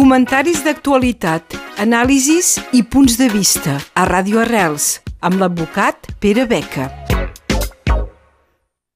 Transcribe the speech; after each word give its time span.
Comentaris 0.00 0.62
d'actualitat, 0.64 1.52
anàlisis 1.84 2.54
i 2.72 2.80
punts 2.88 3.18
de 3.20 3.26
vista 3.28 3.74
a 3.92 4.06
Ràdio 4.08 4.38
Arrels 4.40 4.86
amb 5.20 5.36
l'advocat 5.42 6.08
Pere 6.24 6.46
Beca. 6.48 6.86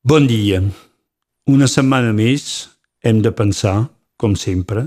Bon 0.01 0.25
dia. 0.25 0.63
Una 1.45 1.69
setmana 1.69 2.17
més 2.17 2.49
hem 3.05 3.21
de 3.21 3.35
pensar, 3.37 3.75
com 4.17 4.33
sempre, 4.33 4.87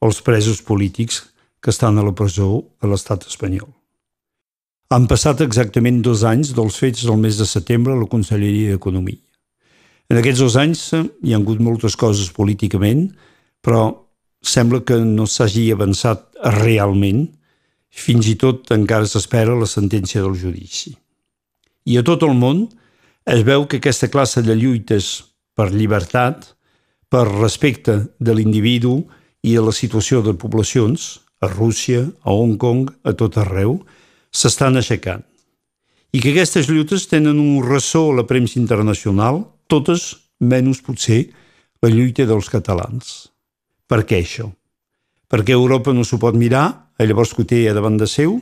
els 0.00 0.24
presos 0.24 0.64
polítics 0.64 1.26
que 1.60 1.76
estan 1.76 2.00
a 2.00 2.08
la 2.08 2.16
presó 2.16 2.64
a 2.80 2.88
l'estat 2.88 3.28
espanyol. 3.28 3.68
Han 4.96 5.12
passat 5.12 5.44
exactament 5.44 6.00
dos 6.00 6.24
anys 6.24 6.56
dels 6.56 6.80
fets 6.80 7.04
del 7.04 7.20
mes 7.20 7.36
de 7.36 7.44
setembre 7.44 7.92
a 7.92 8.00
la 8.00 8.08
Conselleria 8.08 8.78
d'Economia. 8.78 9.20
En 10.08 10.24
aquests 10.24 10.40
dos 10.40 10.56
anys 10.56 10.88
hi 10.96 11.34
ha 11.34 11.42
hagut 11.44 11.60
moltes 11.60 12.00
coses 12.00 12.32
políticament, 12.32 13.10
però 13.60 13.90
sembla 14.42 14.80
que 14.84 14.96
no 15.04 15.26
s'hagi 15.26 15.70
avançat 15.72 16.26
realment, 16.60 17.28
fins 17.90 18.28
i 18.30 18.36
tot 18.38 18.70
encara 18.74 19.08
s'espera 19.08 19.56
la 19.58 19.68
sentència 19.68 20.22
del 20.22 20.36
judici. 20.38 20.94
I 21.90 21.98
a 21.98 22.04
tot 22.06 22.22
el 22.22 22.36
món 22.38 22.68
es 23.26 23.42
veu 23.44 23.66
que 23.66 23.80
aquesta 23.80 24.08
classe 24.08 24.42
de 24.42 24.56
lluites 24.56 25.10
per 25.58 25.70
llibertat, 25.72 26.54
per 27.10 27.26
respecte 27.26 27.96
de 28.18 28.34
l'individu 28.36 29.00
i 29.42 29.56
a 29.56 29.64
la 29.64 29.74
situació 29.74 30.22
de 30.22 30.36
poblacions, 30.38 31.18
a 31.40 31.48
Rússia, 31.48 32.04
a 32.22 32.32
Hong 32.36 32.56
Kong, 32.60 32.90
a 33.02 33.12
tot 33.16 33.38
arreu, 33.40 33.80
s'estan 34.30 34.76
aixecant. 34.76 35.24
I 36.12 36.20
que 36.22 36.32
aquestes 36.32 36.68
lluites 36.68 37.06
tenen 37.10 37.38
un 37.38 37.60
ressò 37.66 38.08
a 38.10 38.16
la 38.20 38.26
premsa 38.28 38.58
internacional, 38.60 39.44
totes 39.70 40.12
menys 40.40 40.82
potser 40.82 41.24
la 41.82 41.90
lluita 41.90 42.26
dels 42.28 42.50
catalans. 42.52 43.30
Per 43.90 44.04
què 44.06 44.20
això? 44.22 44.46
Perquè 45.30 45.54
Europa 45.54 45.94
no 45.94 46.04
s'ho 46.06 46.18
pot 46.22 46.36
mirar, 46.38 46.92
llavors 47.02 47.34
que 47.34 47.42
ho 47.42 47.48
té 47.48 47.64
davant 47.74 47.96
de 47.98 48.06
seu? 48.10 48.36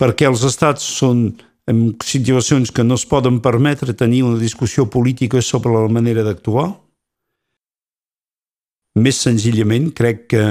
Perquè 0.00 0.28
els 0.28 0.44
estats 0.44 0.84
són 1.00 1.30
en 1.70 1.80
situacions 2.04 2.72
que 2.74 2.84
no 2.84 2.96
es 2.98 3.06
poden 3.08 3.38
permetre 3.44 3.94
tenir 3.96 4.22
una 4.26 4.40
discussió 4.40 4.88
política 4.90 5.40
sobre 5.44 5.72
la 5.76 5.88
manera 5.92 6.24
d'actuar? 6.26 6.68
Més 9.00 9.20
senzillament, 9.22 9.92
crec 9.96 10.26
que 10.32 10.44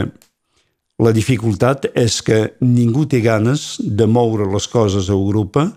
la 0.99 1.11
dificultat 1.15 1.89
és 1.97 2.21
que 2.25 2.39
ningú 2.63 3.05
té 3.07 3.21
ganes 3.23 3.77
de 3.79 4.07
moure 4.07 4.47
les 4.51 4.67
coses 4.67 5.09
a 5.09 5.17
Europa, 5.17 5.67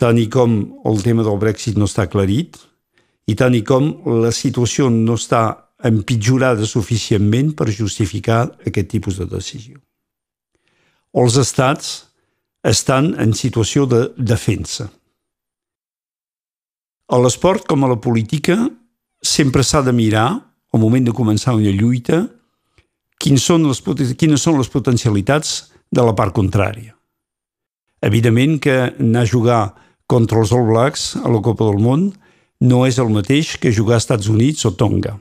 tant 0.00 0.18
i 0.18 0.28
com 0.32 0.60
el 0.88 1.02
tema 1.04 1.24
del 1.26 1.40
Brexit 1.40 1.78
no 1.78 1.88
està 1.88 2.06
aclarit, 2.08 2.56
i 3.28 3.36
tant 3.36 3.54
i 3.54 3.62
com 3.64 3.90
la 4.22 4.32
situació 4.34 4.88
no 4.92 5.16
està 5.20 5.69
empitjorada 5.84 6.66
suficientment 6.66 7.54
per 7.56 7.70
justificar 7.72 8.50
aquest 8.66 8.90
tipus 8.92 9.18
de 9.20 9.26
decisió. 9.30 9.78
Els 11.16 11.36
estats 11.40 11.92
estan 12.62 13.14
en 13.18 13.32
situació 13.34 13.86
de 13.88 14.08
defensa. 14.16 14.90
A 17.10 17.18
l'esport 17.18 17.66
com 17.66 17.82
a 17.84 17.90
la 17.90 17.98
política 17.98 18.56
sempre 19.22 19.64
s'ha 19.66 19.82
de 19.82 19.92
mirar, 19.92 20.28
al 20.70 20.80
moment 20.80 21.08
de 21.08 21.16
començar 21.16 21.56
una 21.56 21.72
lluita, 21.74 22.22
quins 23.18 23.42
són 23.42 23.66
les, 23.66 23.80
quines 24.16 24.40
són 24.40 24.60
les 24.60 24.70
potencialitats 24.70 25.72
de 25.90 26.04
la 26.06 26.14
part 26.14 26.36
contrària. 26.36 26.94
Evidentment 28.00 28.60
que 28.62 28.76
anar 28.86 29.24
a 29.26 29.28
jugar 29.28 29.62
contra 30.06 30.38
els 30.40 30.52
All 30.54 30.68
Blacks 30.70 31.16
a 31.20 31.28
la 31.28 31.42
Copa 31.42 31.66
del 31.66 31.82
Món 31.82 32.06
no 32.60 32.84
és 32.86 33.00
el 33.02 33.10
mateix 33.12 33.56
que 33.60 33.72
jugar 33.74 33.98
als 33.98 34.06
Estats 34.06 34.30
Units 34.30 34.64
o 34.68 34.72
Tonga. 34.72 35.18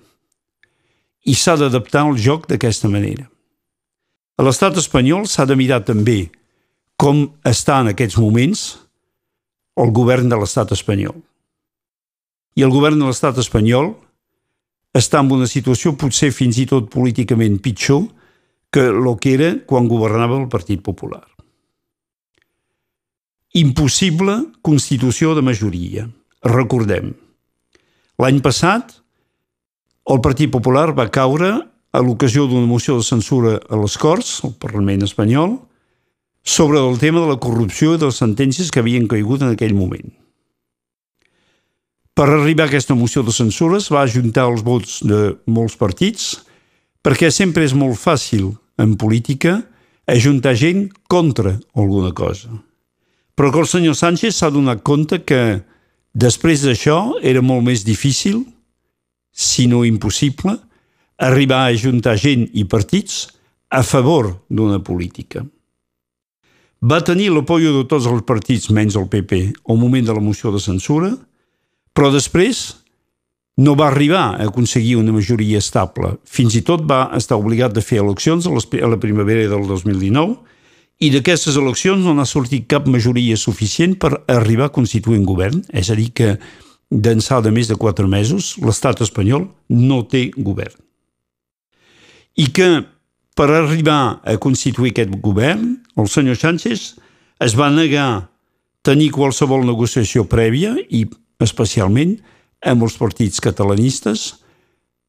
I 1.29 1.35
s'ha 1.37 1.55
d'adaptar 1.59 2.07
el 2.09 2.17
joc 2.17 2.47
d'aquesta 2.49 2.89
manera. 2.89 3.27
A 4.39 4.45
l'estat 4.45 4.77
espanyol 4.81 5.27
s'ha 5.27 5.45
de 5.45 5.57
mirar 5.59 5.83
també 5.85 6.29
com 6.99 7.25
està 7.47 7.79
en 7.83 7.91
aquests 7.91 8.17
moments 8.17 8.61
el 9.79 9.91
govern 9.95 10.31
de 10.31 10.39
l'estat 10.39 10.71
espanyol. 10.75 11.17
I 12.57 12.65
el 12.65 12.73
govern 12.73 12.99
de 12.99 13.07
l'estat 13.07 13.37
espanyol 13.39 13.93
està 14.97 15.21
en 15.21 15.29
una 15.31 15.47
situació 15.47 15.93
potser 15.99 16.31
fins 16.35 16.57
i 16.59 16.65
tot 16.67 16.89
políticament 16.91 17.59
pitjor 17.63 18.07
que 18.73 18.87
el 18.89 19.09
que 19.21 19.33
era 19.37 19.51
quan 19.69 19.87
governava 19.89 20.39
el 20.39 20.49
Partit 20.49 20.81
Popular. 20.85 21.23
Impossible 23.59 24.35
constitució 24.61 25.33
de 25.37 25.41
majoria. 25.45 26.07
Recordem, 26.45 27.13
l'any 28.21 28.41
passat 28.45 28.99
el 30.09 30.21
Partit 30.25 30.49
Popular 30.49 30.89
va 30.97 31.09
caure 31.13 31.51
a 31.93 32.01
l'ocasió 32.01 32.47
d'una 32.49 32.67
moció 32.69 32.97
de 32.97 33.05
censura 33.05 33.59
a 33.69 33.77
les 33.77 33.97
Corts, 34.01 34.39
al 34.45 34.55
Parlament 34.61 35.05
espanyol, 35.05 35.59
sobre 36.43 36.81
el 36.81 36.97
tema 36.97 37.21
de 37.21 37.29
la 37.29 37.39
corrupció 37.41 37.93
i 37.93 38.01
de 38.01 38.09
les 38.09 38.17
sentències 38.17 38.71
que 38.73 38.81
havien 38.81 39.07
caigut 39.09 39.43
en 39.45 39.53
aquell 39.53 39.75
moment. 39.77 40.09
Per 42.17 42.25
arribar 42.25 42.65
a 42.65 42.71
aquesta 42.71 42.97
moció 42.97 43.21
de 43.23 43.31
censures 43.31 43.87
va 43.93 44.01
ajuntar 44.03 44.49
els 44.49 44.63
vots 44.65 44.99
de 45.05 45.37
molts 45.47 45.77
partits 45.79 46.39
perquè 47.05 47.29
sempre 47.31 47.63
és 47.63 47.75
molt 47.77 47.95
fàcil 47.95 48.49
en 48.81 48.97
política 48.99 49.61
ajuntar 50.09 50.55
gent 50.57 50.89
contra 51.07 51.53
alguna 51.77 52.11
cosa. 52.17 52.49
Però 53.37 53.53
que 53.53 53.61
el 53.61 53.69
senyor 53.71 53.95
Sánchez 53.95 54.35
s'ha 54.35 54.49
donat 54.51 54.81
compte 54.83 55.21
que 55.23 55.61
després 56.11 56.65
d'això 56.65 57.21
era 57.23 57.45
molt 57.45 57.63
més 57.63 57.85
difícil, 57.87 58.41
si 59.39 59.69
no 59.71 59.85
impossible, 59.87 60.57
arribar 61.15 61.61
a 61.63 61.71
ajuntar 61.71 62.17
gent 62.19 62.43
i 62.59 62.65
partits 62.67 63.29
a 63.71 63.83
favor 63.87 64.33
d'una 64.49 64.81
política. 64.83 65.45
Va 66.83 66.99
tenir 67.03 67.29
l'apoio 67.31 67.71
de 67.77 67.85
tots 67.87 68.07
els 68.07 68.25
partits, 68.27 68.69
menys 68.75 68.97
el 68.99 69.07
PP, 69.11 69.39
al 69.71 69.79
moment 69.79 70.05
de 70.07 70.15
la 70.15 70.23
moció 70.23 70.51
de 70.51 70.59
censura, 70.63 71.13
però 71.95 72.11
després 72.11 72.79
no 73.59 73.75
va 73.79 73.89
arribar 73.89 74.25
a 74.27 74.45
aconseguir 74.47 74.97
una 74.99 75.15
majoria 75.15 75.59
estable. 75.59 76.17
Fins 76.23 76.55
i 76.55 76.63
tot 76.63 76.83
va 76.87 77.09
estar 77.15 77.39
obligat 77.39 77.75
de 77.75 77.83
fer 77.83 77.99
eleccions 78.03 78.47
a 78.47 78.87
la 78.91 78.99
primavera 78.99 79.47
del 79.51 79.67
2019 79.67 80.35
i 80.99 81.11
d'aquestes 81.11 81.55
eleccions 81.59 82.03
no 82.03 82.15
n'ha 82.15 82.27
sortit 82.27 82.67
cap 82.71 82.87
majoria 82.87 83.39
suficient 83.39 83.95
per 83.99 84.17
arribar 84.27 84.67
a 84.67 84.75
constituir 84.75 85.19
un 85.19 85.27
govern. 85.27 85.63
És 85.71 85.91
a 85.91 85.95
dir, 85.95 86.11
que 86.11 86.33
d'ençà 86.89 87.39
de 87.45 87.51
més 87.53 87.69
de 87.69 87.77
quatre 87.77 88.07
mesos 88.09 88.55
l'estat 88.63 89.01
espanyol 89.05 89.47
no 89.69 90.01
té 90.09 90.29
govern. 90.37 90.77
I 92.35 92.49
que 92.55 92.69
per 93.37 93.49
arribar 93.53 94.19
a 94.25 94.35
constituir 94.41 94.91
aquest 94.91 95.13
govern, 95.23 95.77
el 95.95 96.09
senyor 96.11 96.35
Sánchez 96.39 96.95
es 97.39 97.55
va 97.55 97.69
negar 97.71 98.29
tenir 98.83 99.11
qualsevol 99.15 99.65
negociació 99.67 100.25
prèvia 100.27 100.73
i 100.89 101.05
especialment 101.39 102.17
amb 102.65 102.83
els 102.83 102.97
partits 102.99 103.39
catalanistes, 103.39 104.41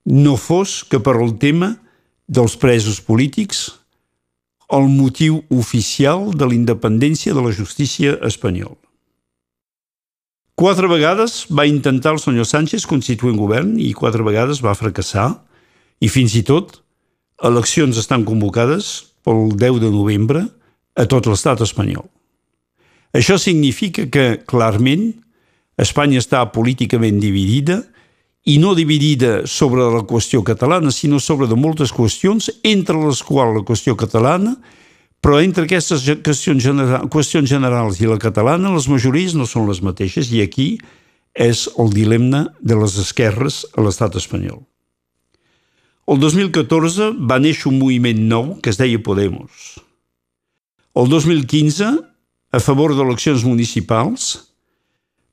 no 0.06 0.36
fos 0.38 0.82
que 0.86 1.00
per 1.02 1.16
al 1.16 1.34
tema 1.42 1.74
dels 2.30 2.54
presos 2.56 3.00
polítics 3.02 3.66
el 4.70 4.86
motiu 4.86 5.40
oficial 5.50 6.30
de 6.30 6.46
la 6.46 6.54
independència 6.54 7.34
de 7.34 7.42
la 7.42 7.50
justícia 7.50 8.14
espanyola. 8.26 8.78
Quatre 10.60 10.90
vegades 10.92 11.46
va 11.48 11.64
intentar 11.64 12.10
el 12.12 12.18
senyor 12.20 12.44
Sánchez 12.44 12.84
constituir 12.84 13.30
un 13.32 13.38
govern 13.40 13.68
i 13.80 13.94
quatre 13.96 14.20
vegades 14.20 14.58
va 14.60 14.74
fracassar 14.76 15.30
i 16.04 16.08
fins 16.12 16.34
i 16.36 16.42
tot 16.44 16.74
eleccions 17.48 17.96
estan 17.96 18.26
convocades 18.28 18.90
pel 19.24 19.54
10 19.56 19.78
de 19.80 19.88
novembre 19.94 20.42
a 21.00 21.06
tot 21.08 21.30
l'estat 21.30 21.62
espanyol. 21.64 22.04
Això 23.16 23.38
significa 23.40 24.04
que, 24.12 24.26
clarament, 24.44 25.14
Espanya 25.80 26.20
està 26.20 26.42
políticament 26.52 27.22
dividida 27.24 27.78
i 28.44 28.58
no 28.60 28.74
dividida 28.76 29.46
sobre 29.48 29.88
la 29.88 30.04
qüestió 30.04 30.44
catalana, 30.44 30.92
sinó 30.92 31.22
sobre 31.24 31.48
de 31.48 31.56
moltes 31.56 31.88
qüestions, 31.88 32.50
entre 32.68 33.00
les 33.00 33.24
quals 33.24 33.56
la 33.56 33.64
qüestió 33.64 33.96
catalana, 33.96 34.58
però 35.20 35.40
entre 35.44 35.66
aquestes 35.66 36.06
qüestions, 36.24 36.62
general, 36.64 37.08
qüestions 37.12 37.48
generals 37.48 38.00
i 38.00 38.08
la 38.08 38.18
catalana, 38.20 38.72
les 38.72 38.88
majories 38.88 39.36
no 39.36 39.46
són 39.48 39.68
les 39.68 39.82
mateixes, 39.84 40.32
i 40.32 40.40
aquí 40.44 40.72
és 41.36 41.66
el 41.78 41.92
dilema 41.94 42.46
de 42.60 42.78
les 42.80 42.96
esquerres 42.98 43.62
a 43.76 43.84
l'estat 43.84 44.16
espanyol. 44.18 44.62
El 46.10 46.18
2014 46.18 47.12
va 47.30 47.38
néixer 47.38 47.68
un 47.70 47.78
moviment 47.78 48.24
nou 48.32 48.46
que 48.64 48.72
es 48.72 48.80
deia 48.80 48.98
Podemos. 48.98 49.76
El 50.98 51.06
2015, 51.12 51.90
a 52.50 52.58
favor 52.58 52.96
d'eleccions 52.98 53.44
municipals, 53.46 54.32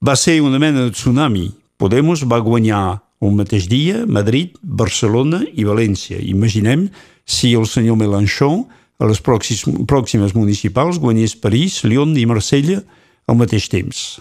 va 0.06 0.14
ser 0.16 0.38
una 0.46 0.60
mena 0.62 0.84
de 0.86 0.92
tsunami. 0.94 1.50
Podemos 1.82 2.28
va 2.30 2.44
guanyar 2.46 3.00
el 3.22 3.34
mateix 3.34 3.66
dia 3.72 4.04
Madrid, 4.06 4.54
Barcelona 4.62 5.42
i 5.50 5.66
València. 5.66 6.20
Imaginem 6.22 6.90
si 7.26 7.56
el 7.58 7.66
senyor 7.66 7.98
Mélenchon 7.98 8.68
a 8.98 9.06
les 9.10 9.22
pròximes 9.22 10.34
municipals 10.34 10.98
guanyés 11.00 11.36
París, 11.38 11.84
Lyon 11.86 12.16
i 12.18 12.26
Marsella 12.30 12.82
al 13.28 13.38
mateix 13.38 13.68
temps. 13.70 14.18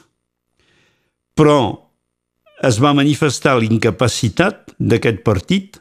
Però 1.36 1.58
es 2.64 2.80
va 2.80 2.94
manifestar 2.96 3.56
l'incapacitat 3.60 4.74
d'aquest 4.78 5.22
partit 5.24 5.80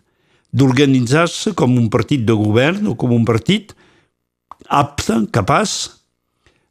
d'organitzar-se 0.55 1.53
com 1.59 1.75
un 1.75 1.89
partit 1.91 2.23
de 2.27 2.35
govern 2.39 2.87
o 2.91 2.95
com 2.95 3.11
un 3.11 3.25
partit 3.27 3.73
apte, 4.71 5.25
capaç, 5.35 5.91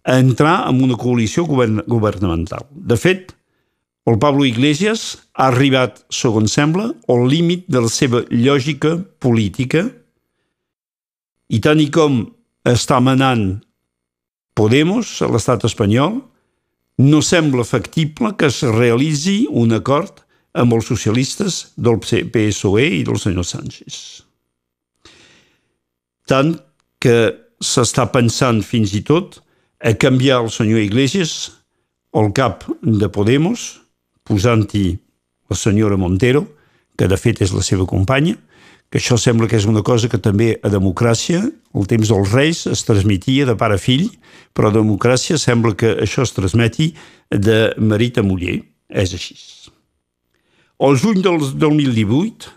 a 0.04 0.18
entrar 0.20 0.68
en 0.68 0.82
una 0.84 0.96
coalició 1.00 1.46
govern 1.48 1.80
governamental. 1.88 2.66
De 2.72 2.96
fet, 3.00 3.32
el 4.04 4.18
Pablo 4.20 4.44
Iglesias 4.44 5.14
ha 5.32 5.48
arribat, 5.48 6.02
segons 6.12 6.52
sembla, 6.52 6.90
al 7.08 7.24
límit 7.28 7.64
de 7.72 7.80
la 7.86 7.92
seva 7.92 8.20
lògica 8.28 8.98
política 9.18 9.86
i 11.48 11.60
tant 11.60 11.80
i 11.80 11.90
com 11.92 12.22
està 12.64 13.00
manant 13.04 13.60
Podemos 14.54 15.08
a 15.18 15.26
l'estat 15.26 15.64
espanyol, 15.66 16.20
no 17.02 17.20
sembla 17.26 17.64
factible 17.66 18.36
que 18.38 18.46
es 18.46 18.60
realitzi 18.62 19.48
un 19.50 19.74
acord 19.74 20.22
amb 20.54 20.76
els 20.76 20.86
socialistes 20.86 21.74
del 21.74 21.98
PSOE 21.98 22.84
i 23.00 23.02
del 23.02 23.18
senyor 23.18 23.46
Sánchez. 23.48 23.96
Tant 26.30 26.54
que 27.02 27.16
s'està 27.58 28.06
pensant 28.14 28.62
fins 28.62 28.94
i 28.94 29.02
tot 29.02 29.40
a 29.82 29.92
canviar 29.98 30.44
el 30.44 30.52
senyor 30.54 30.84
Iglesias 30.86 31.50
el 32.14 32.30
cap 32.32 32.62
de 32.80 33.10
Podemos, 33.10 33.82
posant-hi 34.22 34.94
la 35.50 35.58
senyora 35.58 35.98
Montero, 35.98 36.46
que 36.94 37.10
de 37.10 37.18
fet 37.18 37.42
és 37.42 37.52
la 37.52 37.64
seva 37.66 37.88
companya, 37.90 38.36
que 38.94 39.00
això 39.00 39.16
sembla 39.18 39.48
que 39.50 39.58
és 39.58 39.64
una 39.66 39.80
cosa 39.82 40.06
que 40.06 40.20
també 40.22 40.52
a 40.62 40.70
democràcia, 40.70 41.40
el 41.74 41.86
temps 41.90 42.12
dels 42.12 42.30
reis, 42.30 42.60
es 42.70 42.84
transmetia 42.86 43.42
de 43.48 43.56
pare 43.58 43.74
a 43.74 43.82
fill, 43.82 44.04
però 44.54 44.68
a 44.70 44.74
democràcia 44.76 45.34
sembla 45.34 45.72
que 45.74 45.90
això 46.04 46.22
es 46.22 46.30
transmeti 46.30 46.92
de 47.26 47.72
marit 47.82 48.20
a 48.20 48.22
muller. 48.22 48.60
És 48.86 49.16
així. 49.18 49.34
El 50.78 50.94
juny 51.02 51.18
del 51.26 51.42
2018, 51.58 52.54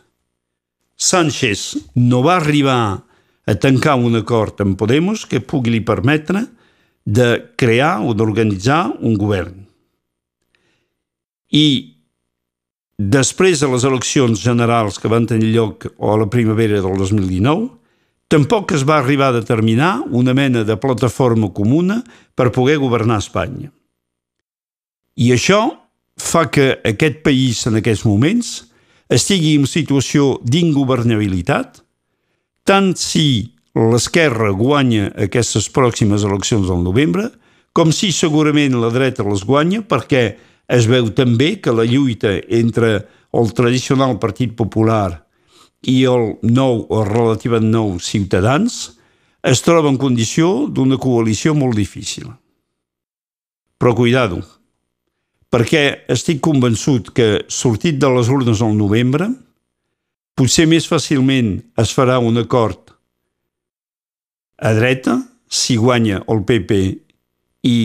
Sánchez 0.94 1.66
no 1.98 2.22
va 2.22 2.38
arribar 2.38 2.78
a 3.50 3.58
tancar 3.58 3.98
un 3.98 4.22
acord 4.22 4.62
amb 4.62 4.78
Podemos 4.78 5.26
que 5.26 5.42
pugui 5.42 5.74
li 5.74 5.82
permetre 5.82 6.46
de 7.02 7.32
crear 7.58 7.96
o 8.06 8.14
d'organitzar 8.14 8.84
un 9.02 9.18
govern. 9.18 9.66
I 11.50 11.97
després 12.98 13.62
de 13.62 13.70
les 13.70 13.86
eleccions 13.86 14.42
generals 14.42 14.98
que 14.98 15.10
van 15.10 15.28
tenir 15.30 15.54
lloc 15.54 15.86
a 15.86 16.18
la 16.18 16.28
primavera 16.30 16.82
del 16.82 16.98
2019, 16.98 17.70
tampoc 18.28 18.74
es 18.74 18.84
va 18.84 18.98
arribar 18.98 19.30
a 19.30 19.40
determinar 19.40 20.02
una 20.10 20.34
mena 20.34 20.64
de 20.66 20.76
plataforma 20.78 21.52
comuna 21.54 22.02
per 22.36 22.52
poder 22.52 22.78
governar 22.82 23.22
Espanya. 23.22 23.70
I 25.18 25.32
això 25.34 25.62
fa 26.18 26.48
que 26.50 26.80
aquest 26.86 27.22
país 27.24 27.64
en 27.70 27.78
aquests 27.78 28.06
moments 28.06 28.66
estigui 29.14 29.56
en 29.56 29.68
situació 29.70 30.40
d'ingovernabilitat, 30.44 31.84
tant 32.66 32.92
si 32.98 33.54
l'esquerra 33.78 34.50
guanya 34.58 35.12
aquestes 35.16 35.70
pròximes 35.70 36.26
eleccions 36.26 36.68
del 36.68 36.82
novembre, 36.84 37.30
com 37.78 37.94
si 37.94 38.10
segurament 38.12 38.74
la 38.82 38.90
dreta 38.90 39.24
les 39.24 39.46
guanya 39.46 39.84
perquè 39.86 40.36
es 40.68 40.88
veu 40.88 41.10
també 41.16 41.56
que 41.62 41.74
la 41.74 41.86
lluita 41.88 42.34
entre 42.50 43.08
el 43.34 43.54
tradicional 43.56 44.18
Partit 44.20 44.56
Popular 44.56 45.24
i 45.88 46.02
el 46.10 46.38
nou 46.44 46.84
o 46.90 47.04
relativament 47.08 47.72
nou 47.72 47.98
Ciutadans 48.04 48.98
es 49.48 49.64
troba 49.64 49.92
en 49.92 50.00
condició 50.02 50.68
d'una 50.68 50.98
coalició 51.00 51.54
molt 51.56 51.78
difícil. 51.78 52.28
Però 53.78 53.94
cuidado, 53.96 54.42
perquè 55.54 56.08
estic 56.12 56.42
convençut 56.44 57.14
que, 57.16 57.46
sortit 57.48 58.00
de 58.02 58.10
les 58.12 58.28
urnes 58.34 58.62
al 58.66 58.74
novembre, 58.76 59.30
potser 60.38 60.68
més 60.68 60.90
fàcilment 60.90 61.56
es 61.80 61.94
farà 61.96 62.18
un 62.20 62.42
acord 62.42 62.92
a 64.58 64.74
dreta, 64.74 65.22
si 65.48 65.78
guanya 65.78 66.24
el 66.28 66.42
PP 66.44 66.80
i 67.70 67.78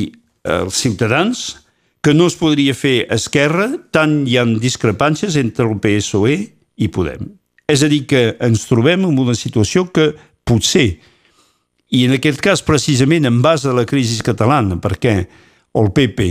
els 0.43 0.81
Ciutadans, 0.81 1.62
que 2.03 2.15
no 2.15 2.27
es 2.27 2.35
podria 2.35 2.75
fer 2.75 3.07
esquerra, 3.15 3.69
tant 3.95 4.25
hi 4.27 4.35
ha 4.37 4.45
discrepàncies 4.45 5.37
entre 5.39 5.69
el 5.69 5.79
PSOE 5.79 6.37
i 6.83 6.89
Podem. 6.91 7.31
És 7.71 7.85
a 7.87 7.89
dir, 7.89 8.03
que 8.11 8.33
ens 8.43 8.67
trobem 8.67 9.07
en 9.07 9.19
una 9.23 9.37
situació 9.39 9.87
que 9.95 10.11
potser, 10.45 10.99
i 11.93 12.07
en 12.09 12.17
aquest 12.17 12.41
cas 12.43 12.65
precisament 12.67 13.29
en 13.29 13.39
base 13.45 13.69
a 13.71 13.77
la 13.77 13.87
crisi 13.87 14.19
catalana, 14.25 14.81
perquè 14.83 15.15
el 15.79 15.93
PP 15.95 16.27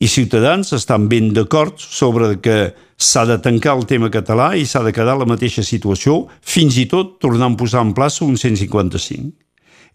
i 0.00 0.08
Ciutadans 0.08 0.72
estan 0.76 1.10
ben 1.10 1.32
d'acord 1.36 1.76
sobre 1.80 2.36
que 2.40 2.72
s'ha 2.96 3.26
de 3.28 3.36
tancar 3.44 3.76
el 3.76 3.84
tema 3.88 4.08
català 4.12 4.54
i 4.56 4.64
s'ha 4.64 4.80
de 4.86 4.94
quedar 4.96 5.18
la 5.20 5.28
mateixa 5.28 5.64
situació, 5.66 6.24
fins 6.40 6.78
i 6.80 6.86
tot 6.88 7.18
tornant 7.20 7.52
a 7.52 7.60
posar 7.60 7.84
en 7.84 7.92
plaça 7.96 8.24
un 8.24 8.38
155. 8.40 9.32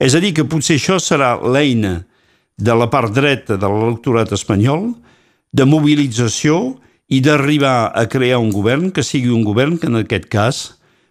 És 0.02 0.14
a 0.14 0.22
dir, 0.22 0.34
que 0.38 0.46
potser 0.50 0.78
això 0.78 1.00
serà 1.02 1.36
l'eina 1.42 2.04
de 2.62 2.76
la 2.78 2.88
part 2.94 3.14
dreta 3.14 3.58
de 3.58 3.68
l'electorat 3.68 4.32
espanyol 4.38 4.92
de 5.52 5.66
mobilització 5.66 6.78
i 7.12 7.20
d'arribar 7.26 7.92
a 7.98 8.06
crear 8.08 8.40
un 8.40 8.52
govern 8.54 8.92
que 8.94 9.04
sigui 9.04 9.34
un 9.34 9.44
govern 9.44 9.80
que 9.82 9.90
en 9.90 10.00
aquest 10.00 10.30
cas 10.32 10.60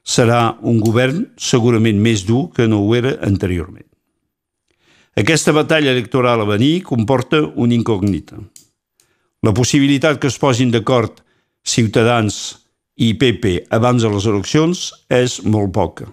serà 0.06 0.56
un 0.62 0.79
govern 0.81 1.26
segurament 1.37 1.99
més 2.00 2.23
dur 2.29 2.49
que 2.55 2.69
no 2.70 2.81
ho 2.85 2.94
era 2.97 3.17
anteriorment. 3.26 3.87
Aquesta 5.19 5.52
batalla 5.52 5.91
electoral 5.91 6.41
a 6.41 6.49
venir 6.49 6.85
comporta 6.87 7.43
una 7.43 7.75
incògnita. 7.75 8.38
La 9.43 9.52
possibilitat 9.52 10.20
que 10.20 10.31
es 10.31 10.38
posin 10.38 10.70
d'acord 10.70 11.20
Ciutadans 11.67 12.38
i 12.97 13.12
PP 13.19 13.67
abans 13.75 14.00
de 14.00 14.08
les 14.12 14.26
eleccions 14.31 14.87
és 15.12 15.41
molt 15.44 15.75
poca. 15.75 16.06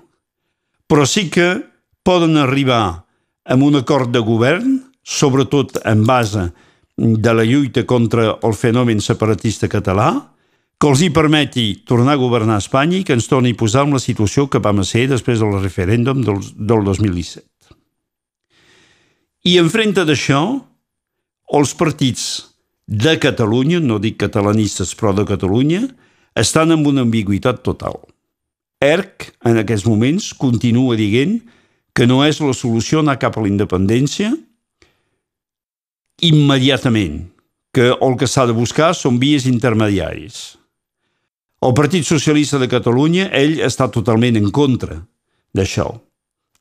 Però 0.87 1.05
sí 1.07 1.27
que 1.31 1.61
poden 2.03 2.35
arribar 2.39 3.05
amb 3.47 3.63
un 3.63 3.79
acord 3.79 4.11
de 4.11 4.19
govern 4.23 4.86
sobretot 5.07 5.79
en 5.87 6.03
base 6.05 6.49
de 6.97 7.33
la 7.33 7.45
lluita 7.45 7.85
contra 7.85 8.33
el 8.43 8.53
fenomen 8.53 8.99
separatista 8.99 9.69
català, 9.71 10.09
que 10.77 10.89
els 10.91 11.01
hi 11.01 11.09
permeti 11.13 11.67
tornar 11.87 12.17
a 12.17 12.21
governar 12.21 12.59
Espanya 12.61 12.99
i 12.99 13.05
que 13.05 13.15
ens 13.15 13.29
torni 13.29 13.53
a 13.55 13.57
posar 13.57 13.85
en 13.87 13.95
la 13.95 14.01
situació 14.03 14.45
que 14.51 14.61
vam 14.61 14.83
ser 14.85 15.07
després 15.09 15.39
del 15.39 15.55
referèndum 15.61 16.21
del, 16.25 16.41
del 16.53 16.83
2017. 16.85 17.45
I 19.47 19.55
enfrenta 19.61 20.03
d'això, 20.05 20.41
els 21.55 21.73
partits 21.79 22.25
de 22.87 23.15
Catalunya, 23.21 23.79
no 23.79 24.01
dic 24.03 24.19
catalanistes 24.19 24.93
però 24.99 25.13
de 25.15 25.25
Catalunya, 25.25 25.85
estan 26.35 26.75
en 26.75 26.85
una 26.85 27.05
ambigüitat 27.07 27.63
total. 27.63 28.01
ERC, 28.83 29.31
en 29.47 29.57
aquests 29.63 29.87
moments, 29.87 30.33
continua 30.37 30.97
dient 30.99 31.39
que 31.97 32.05
no 32.05 32.19
és 32.27 32.41
la 32.43 32.53
solució 32.53 33.01
anar 33.01 33.17
cap 33.21 33.37
a 33.37 33.45
la 33.45 33.49
independència, 33.49 34.35
immediatament, 36.21 37.27
que 37.73 37.91
el 37.93 38.15
que 38.17 38.27
s'ha 38.27 38.47
de 38.49 38.55
buscar 38.57 38.93
són 38.97 39.19
vies 39.21 39.45
intermediaris. 39.45 40.57
El 41.61 41.73
Partit 41.77 42.05
Socialista 42.05 42.57
de 42.61 42.69
Catalunya, 42.69 43.29
ell 43.33 43.59
està 43.65 43.89
totalment 43.93 44.37
en 44.37 44.49
contra 44.53 45.01
d'això. 45.57 45.89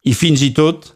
I 0.05 0.13
fins 0.17 0.43
i 0.45 0.53
tot, 0.57 0.93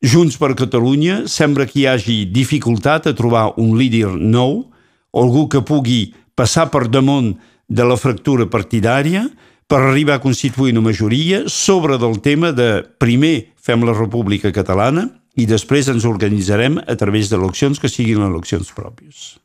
Junts 0.00 0.38
per 0.40 0.54
Catalunya, 0.56 1.26
sembla 1.28 1.66
que 1.68 1.82
hi 1.82 1.86
hagi 1.90 2.18
dificultat 2.32 3.06
a 3.06 3.14
trobar 3.14 3.50
un 3.60 3.74
líder 3.78 4.14
nou, 4.16 4.64
algú 5.12 5.46
que 5.52 5.60
pugui 5.66 6.14
passar 6.34 6.70
per 6.72 6.86
damunt 6.88 7.34
de 7.68 7.84
la 7.86 7.98
fractura 8.00 8.48
partidària 8.50 9.26
per 9.70 9.82
arribar 9.84 10.16
a 10.16 10.22
constituir 10.22 10.72
una 10.72 10.88
majoria 10.88 11.44
sobre 11.46 11.98
del 11.98 12.18
tema 12.24 12.50
de 12.50 12.82
primer 12.98 13.52
fem 13.60 13.84
la 13.86 13.94
República 13.94 14.50
Catalana 14.50 15.06
i 15.36 15.46
després 15.46 15.88
ens 15.92 16.06
organitzarem 16.08 16.80
a 16.80 16.96
través 16.98 17.30
d'eleccions 17.30 17.78
que 17.78 17.90
siguin 17.90 18.24
eleccions 18.26 18.72
pròpies. 18.74 19.38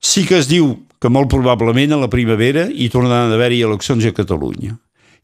Sí 0.00 0.24
que 0.28 0.38
es 0.38 0.48
diu 0.48 0.72
que 1.00 1.10
molt 1.12 1.28
probablement 1.32 1.92
a 1.92 2.00
la 2.00 2.10
primavera 2.12 2.66
hi 2.70 2.88
tornaran 2.92 3.32
a 3.32 3.36
haver-hi 3.36 3.62
eleccions 3.66 4.04
a 4.06 4.14
Catalunya. 4.16 4.76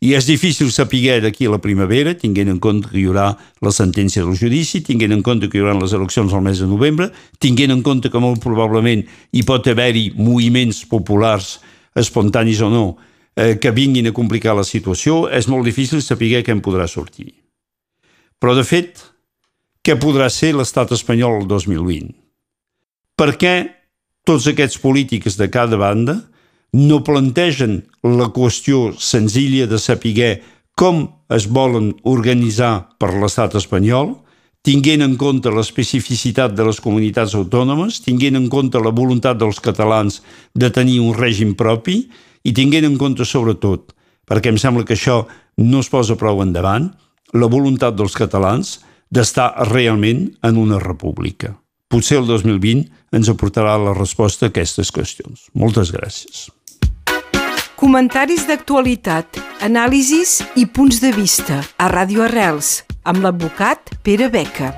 I 0.03 0.17
és 0.19 0.27
difícil 0.27 0.73
saber 0.75 1.21
d'aquí 1.23 1.47
a 1.47 1.53
la 1.53 1.61
primavera, 1.63 2.17
tinguent 2.19 2.49
en 2.51 2.59
compte 2.59 2.89
que 2.91 2.99
hi 2.99 3.05
haurà 3.07 3.37
la 3.63 3.71
sentència 3.71 4.25
del 4.25 4.35
judici, 4.35 4.81
tinguent 4.83 5.15
en 5.15 5.23
compte 5.23 5.47
que 5.49 5.61
hi 5.61 5.63
haurà 5.63 5.77
les 5.79 5.95
eleccions 5.95 6.33
al 6.35 6.43
mes 6.43 6.59
de 6.59 6.67
novembre, 6.67 7.13
tinguent 7.39 7.71
en 7.71 7.85
compte 7.87 8.11
que 8.11 8.19
molt 8.19 8.43
probablement 8.43 9.05
hi 9.31 9.45
pot 9.47 9.69
haver-hi 9.71 10.09
moviments 10.19 10.83
populars, 10.91 11.61
espontanis 11.95 12.65
o 12.67 12.71
no, 12.73 12.85
eh, 13.37 13.55
que 13.63 13.71
vinguin 13.71 14.11
a 14.11 14.17
complicar 14.17 14.57
la 14.59 14.67
situació, 14.67 15.29
és 15.31 15.47
molt 15.47 15.65
difícil 15.65 16.03
saber 16.03 16.43
què 16.43 16.51
en 16.51 16.65
podrà 16.67 16.89
sortir. 16.91 17.31
Però, 18.43 18.57
de 18.59 18.67
fet, 18.67 19.12
què 19.83 19.99
podrà 19.99 20.29
ser 20.31 20.53
l'estat 20.55 20.93
espanyol 20.95 21.43
el 21.43 21.47
2020. 21.51 22.13
Per 23.19 23.31
què 23.39 23.55
tots 24.27 24.47
aquests 24.47 24.79
polítics 24.79 25.37
de 25.39 25.51
cada 25.51 25.79
banda 25.79 26.21
no 26.73 27.03
plantegen 27.05 27.83
la 28.07 28.31
qüestió 28.33 28.93
senzilla 28.99 29.67
de 29.67 29.79
saber 29.79 30.43
com 30.79 31.05
es 31.29 31.47
volen 31.47 31.93
organitzar 32.09 32.97
per 32.99 33.13
l'estat 33.13 33.55
espanyol, 33.59 34.15
tinguent 34.63 35.03
en 35.03 35.17
compte 35.19 35.51
l'especificitat 35.51 36.55
de 36.55 36.65
les 36.65 36.79
comunitats 36.81 37.35
autònomes, 37.35 37.99
tinguent 38.01 38.39
en 38.39 38.49
compte 38.49 38.79
la 38.79 38.95
voluntat 38.95 39.37
dels 39.37 39.59
catalans 39.61 40.23
de 40.55 40.71
tenir 40.71 41.01
un 41.03 41.13
règim 41.19 41.57
propi 41.59 42.07
i 42.47 42.55
tinguent 42.55 42.87
en 42.87 42.97
compte, 42.97 43.27
sobretot, 43.27 43.93
perquè 44.27 44.53
em 44.53 44.59
sembla 44.59 44.87
que 44.87 44.95
això 44.95 45.27
no 45.59 45.83
es 45.83 45.91
posa 45.91 46.17
prou 46.17 46.41
endavant, 46.43 46.89
la 47.35 47.51
voluntat 47.51 47.97
dels 47.99 48.15
catalans 48.17 48.79
d'estar 49.13 49.53
realment 49.69 50.31
en 50.43 50.57
una 50.57 50.81
república. 50.81 51.53
Potser 51.93 52.23
el 52.23 52.27
2020 52.31 52.89
ens 53.13 53.29
aportarà 53.29 53.77
la 53.77 53.93
resposta 53.93 54.49
a 54.49 54.53
aquestes 54.53 54.89
qüestions. 54.95 55.51
Moltes 55.53 55.93
gràcies. 55.93 56.49
Comentaris 57.77 58.47
d'actualitat, 58.49 59.41
anàlisis 59.67 60.39
i 60.57 60.65
punts 60.71 61.03
de 61.03 61.11
vista 61.13 61.61
a 61.77 61.91
Ràdio 61.93 62.25
Arrels 62.29 62.79
amb 63.03 63.27
l'advocat 63.27 63.93
Pere 64.07 64.31
Beca. 64.33 64.71